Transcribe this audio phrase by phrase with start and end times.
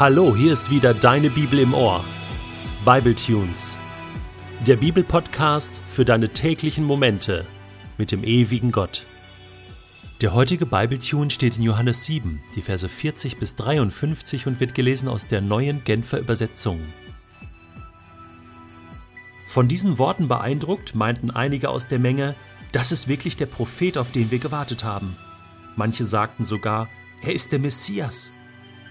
[0.00, 2.02] Hallo, hier ist wieder deine Bibel im Ohr.
[2.86, 3.78] Bible Tunes.
[4.66, 7.46] Der Bibelpodcast für deine täglichen Momente
[7.98, 9.04] mit dem ewigen Gott.
[10.22, 14.74] Der heutige Bible Tune steht in Johannes 7, die Verse 40 bis 53 und wird
[14.74, 16.80] gelesen aus der neuen Genfer Übersetzung.
[19.48, 22.36] Von diesen Worten beeindruckt meinten einige aus der Menge,
[22.72, 25.14] das ist wirklich der Prophet, auf den wir gewartet haben.
[25.76, 26.88] Manche sagten sogar,
[27.20, 28.32] er ist der Messias.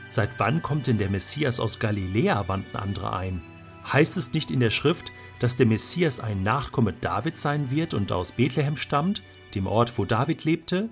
[0.09, 2.47] Seit wann kommt denn der Messias aus Galiläa?
[2.47, 3.43] wandten andere ein.
[3.93, 8.11] Heißt es nicht in der Schrift, dass der Messias ein Nachkomme Davids sein wird und
[8.11, 9.21] aus Bethlehem stammt,
[9.53, 10.89] dem Ort, wo David lebte?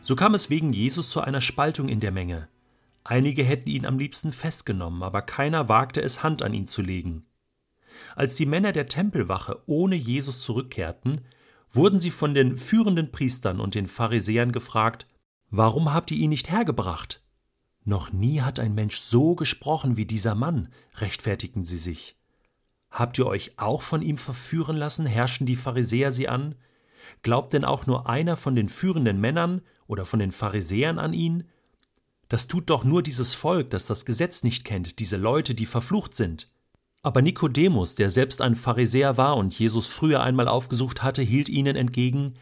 [0.00, 2.48] So kam es wegen Jesus zu einer Spaltung in der Menge.
[3.04, 7.26] Einige hätten ihn am liebsten festgenommen, aber keiner wagte es, Hand an ihn zu legen.
[8.16, 11.20] Als die Männer der Tempelwache ohne Jesus zurückkehrten,
[11.70, 15.06] wurden sie von den führenden Priestern und den Pharisäern gefragt,
[15.50, 17.24] Warum habt ihr ihn nicht hergebracht?
[17.90, 22.14] Noch nie hat ein Mensch so gesprochen wie dieser Mann, rechtfertigten sie sich.
[22.88, 25.06] Habt ihr euch auch von ihm verführen lassen?
[25.06, 26.54] herrschten die Pharisäer sie an.
[27.22, 31.48] Glaubt denn auch nur einer von den führenden Männern oder von den Pharisäern an ihn?
[32.28, 36.14] Das tut doch nur dieses Volk, das das Gesetz nicht kennt, diese Leute, die verflucht
[36.14, 36.48] sind.
[37.02, 41.74] Aber Nikodemus, der selbst ein Pharisäer war und Jesus früher einmal aufgesucht hatte, hielt ihnen
[41.74, 42.34] entgegen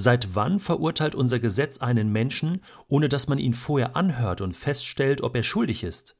[0.00, 5.22] Seit wann verurteilt unser Gesetz einen Menschen, ohne dass man ihn vorher anhört und feststellt,
[5.22, 6.16] ob er schuldig ist?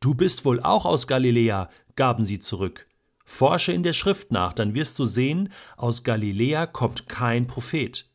[0.00, 2.88] Du bist wohl auch aus Galiläa, gaben sie zurück.
[3.24, 8.10] Forsche in der Schrift nach, dann wirst du sehen, aus Galiläa kommt kein Prophet.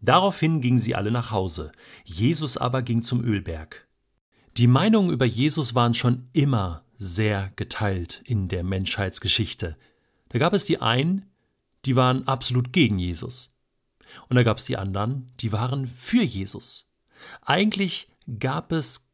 [0.00, 1.72] Daraufhin gingen sie alle nach Hause,
[2.04, 3.88] Jesus aber ging zum Ölberg.
[4.56, 9.76] Die Meinungen über Jesus waren schon immer sehr geteilt in der Menschheitsgeschichte.
[10.28, 11.26] Da gab es die einen,
[11.84, 13.50] die waren absolut gegen Jesus.
[14.28, 16.86] Und da gab es die anderen, die waren für Jesus.
[17.42, 19.10] Eigentlich gab es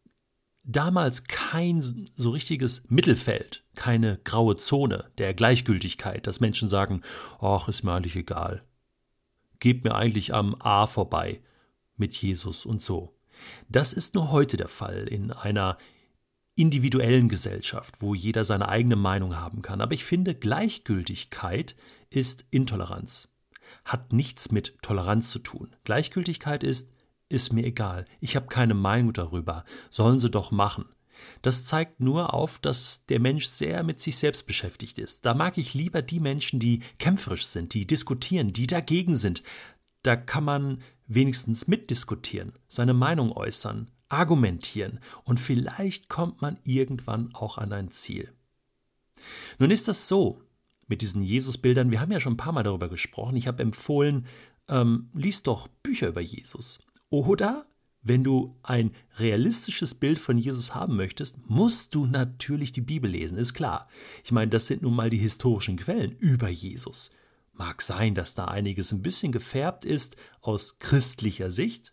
[0.62, 7.02] damals kein so richtiges Mittelfeld, keine graue Zone der Gleichgültigkeit, dass Menschen sagen,
[7.40, 8.62] ach, ist mir eigentlich egal.
[9.58, 11.40] Gebt mir eigentlich am A vorbei
[11.96, 13.16] mit Jesus und so.
[13.68, 15.78] Das ist nur heute der Fall in einer
[16.56, 19.80] individuellen Gesellschaft, wo jeder seine eigene Meinung haben kann.
[19.80, 21.74] Aber ich finde, Gleichgültigkeit
[22.10, 23.29] ist Intoleranz
[23.84, 25.74] hat nichts mit Toleranz zu tun.
[25.84, 26.92] Gleichgültigkeit ist,
[27.28, 30.86] ist mir egal, ich habe keine Meinung darüber, sollen sie doch machen.
[31.42, 35.24] Das zeigt nur auf, dass der Mensch sehr mit sich selbst beschäftigt ist.
[35.24, 39.42] Da mag ich lieber die Menschen, die kämpferisch sind, die diskutieren, die dagegen sind.
[40.02, 47.58] Da kann man wenigstens mitdiskutieren, seine Meinung äußern, argumentieren und vielleicht kommt man irgendwann auch
[47.58, 48.32] an ein Ziel.
[49.58, 50.40] Nun ist das so,
[50.90, 51.90] mit diesen Jesusbildern.
[51.90, 53.36] Wir haben ja schon ein paar Mal darüber gesprochen.
[53.36, 54.26] Ich habe empfohlen,
[54.68, 56.80] ähm, lies doch Bücher über Jesus.
[57.08, 57.66] Oder
[58.02, 63.38] wenn du ein realistisches Bild von Jesus haben möchtest, musst du natürlich die Bibel lesen,
[63.38, 63.88] ist klar.
[64.24, 67.10] Ich meine, das sind nun mal die historischen Quellen über Jesus.
[67.52, 71.92] Mag sein, dass da einiges ein bisschen gefärbt ist aus christlicher Sicht.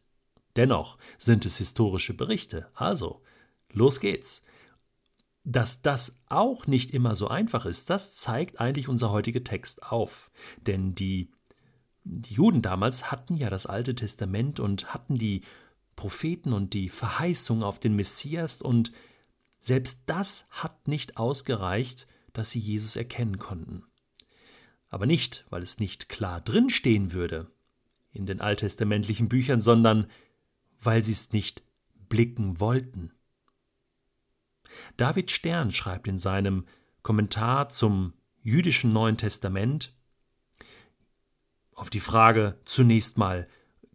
[0.56, 2.68] Dennoch sind es historische Berichte.
[2.74, 3.22] Also,
[3.72, 4.44] los geht's.
[5.50, 10.30] Dass das auch nicht immer so einfach ist, das zeigt eigentlich unser heutiger Text auf.
[10.59, 11.31] Denn die,
[12.03, 15.44] die Juden damals hatten ja das Alte Testament und hatten die
[15.96, 18.91] Propheten und die Verheißung auf den Messias und
[19.59, 23.84] selbst das hat nicht ausgereicht, dass sie Jesus erkennen konnten.
[24.90, 27.50] Aber nicht, weil es nicht klar drinstehen würde
[28.12, 30.07] in den alttestamentlichen Büchern, sondern
[30.81, 31.63] weil sie es nicht
[32.09, 33.12] blicken wollten.
[34.97, 36.66] David Stern schreibt in seinem
[37.03, 39.94] Kommentar zum jüdischen Neuen Testament
[41.78, 43.47] auf die Frage zunächst mal,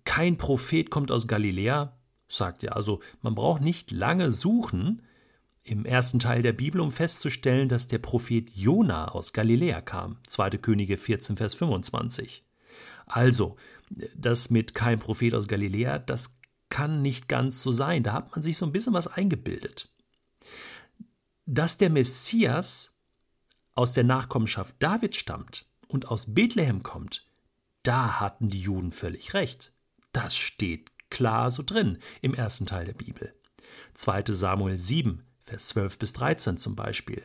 [0.04, 2.76] kein Prophet kommt aus Galiläa, sagt er.
[2.76, 5.02] Also man braucht nicht lange suchen
[5.64, 10.18] im ersten Teil der Bibel, um festzustellen, dass der Prophet Jona aus Galiläa kam.
[10.26, 10.50] 2.
[10.58, 12.44] Könige 14, Vers 25.
[13.06, 13.56] Also,
[14.16, 16.38] das mit kein Prophet aus Galiläa, das
[16.68, 18.02] kann nicht ganz so sein.
[18.02, 19.91] Da hat man sich so ein bisschen was eingebildet
[21.46, 22.94] dass der Messias
[23.74, 27.26] aus der Nachkommenschaft Davids stammt und aus Bethlehem kommt,
[27.82, 29.72] da hatten die Juden völlig recht.
[30.12, 33.34] Das steht klar so drin im ersten Teil der Bibel.
[33.94, 34.24] 2.
[34.28, 37.22] Samuel 7, Vers 12 bis 13 zum Beispiel.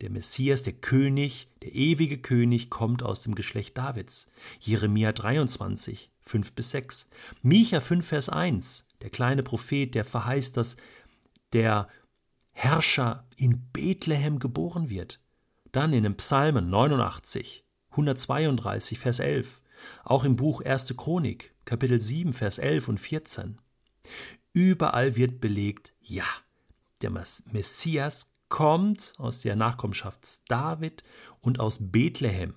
[0.00, 4.26] Der Messias, der König, der ewige König, kommt aus dem Geschlecht Davids.
[4.60, 7.08] Jeremia 23, 5 bis 6.
[7.42, 8.86] Micha 5, Vers 1.
[9.02, 10.76] Der kleine Prophet, der verheißt, dass
[11.52, 11.88] der
[12.54, 15.20] Herrscher in Bethlehem geboren wird.
[15.72, 19.60] Dann in den Psalmen 89, 132, Vers 11,
[20.04, 20.96] auch im Buch 1.
[20.96, 23.58] Chronik, Kapitel 7, Vers 11 und 14.
[24.52, 26.24] Überall wird belegt, ja,
[27.02, 31.02] der Messias kommt aus der Nachkommenschaft David
[31.40, 32.54] und aus Bethlehem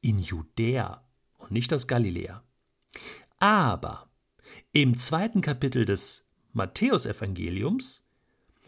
[0.00, 1.02] in Judäa
[1.38, 2.42] und nicht aus Galiläa.
[3.38, 4.08] Aber
[4.72, 8.05] im zweiten Kapitel des Matthäusevangeliums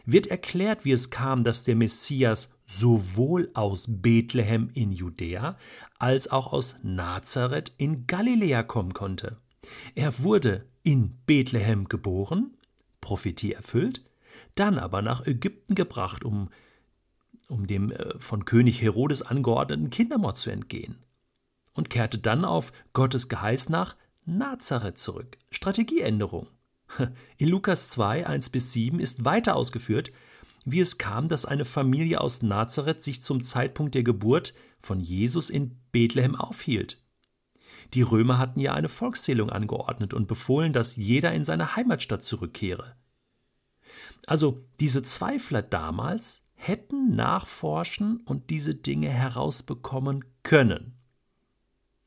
[0.04, 5.56] wird erklärt, wie es kam, dass der Messias sowohl aus Bethlehem in Judäa
[5.98, 9.38] als auch aus Nazareth in Galiläa kommen konnte.
[9.94, 12.56] Er wurde in Bethlehem geboren,
[13.00, 14.02] Prophetie erfüllt,
[14.54, 16.50] dann aber nach Ägypten gebracht, um,
[17.48, 20.98] um dem äh, von König Herodes angeordneten Kindermord zu entgehen,
[21.74, 25.38] und kehrte dann auf Gottes Geheiß nach Nazareth zurück.
[25.50, 26.48] Strategieänderung.
[27.36, 30.12] In Lukas 2, 1 bis 7 ist weiter ausgeführt,
[30.64, 35.50] wie es kam, dass eine Familie aus Nazareth sich zum Zeitpunkt der Geburt von Jesus
[35.50, 37.02] in Bethlehem aufhielt.
[37.94, 42.96] Die Römer hatten ja eine Volkszählung angeordnet und befohlen, dass jeder in seine Heimatstadt zurückkehre.
[44.26, 50.98] Also diese Zweifler damals hätten nachforschen und diese Dinge herausbekommen können.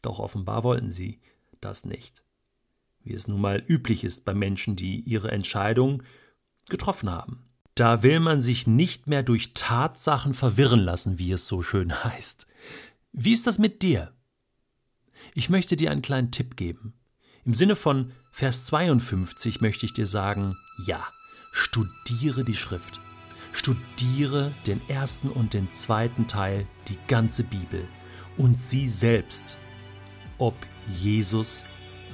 [0.02, 1.20] Doch offenbar wollten sie
[1.62, 2.24] das nicht,
[3.04, 6.04] wie es nun mal üblich ist bei Menschen, die ihre Entscheidung
[6.70, 7.44] getroffen haben.
[7.76, 12.48] Da will man sich nicht mehr durch Tatsachen verwirren lassen, wie es so schön heißt.
[13.12, 14.14] Wie ist das mit dir?
[15.34, 16.94] Ich möchte dir einen kleinen Tipp geben.
[17.46, 20.56] Im Sinne von Vers 52 möchte ich dir sagen,
[20.86, 21.06] ja,
[21.52, 23.00] studiere die Schrift.
[23.52, 27.86] Studiere den ersten und den zweiten Teil, die ganze Bibel,
[28.38, 29.58] und sieh selbst,
[30.38, 30.56] ob
[30.88, 31.66] Jesus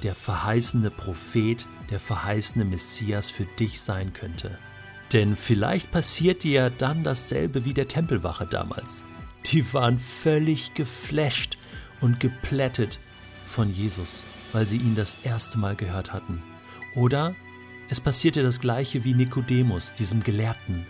[0.03, 4.57] der verheißene Prophet, der verheißene Messias für dich sein könnte.
[5.13, 9.05] Denn vielleicht passiert dir ja dann dasselbe wie der Tempelwache damals.
[9.45, 11.57] Die waren völlig geflasht
[12.01, 12.99] und geplättet
[13.45, 16.43] von Jesus, weil sie ihn das erste Mal gehört hatten.
[16.95, 17.35] Oder
[17.89, 20.85] es passierte das gleiche wie Nikodemus, diesem Gelehrten,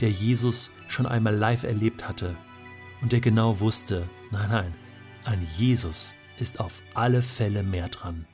[0.00, 2.36] der Jesus schon einmal live erlebt hatte
[3.02, 4.74] und der genau wusste, nein, nein,
[5.24, 8.26] an Jesus ist auf alle Fälle mehr dran.